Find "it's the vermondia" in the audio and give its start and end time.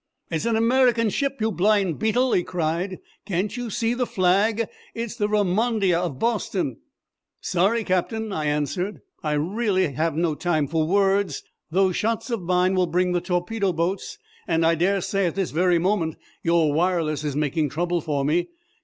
4.95-5.99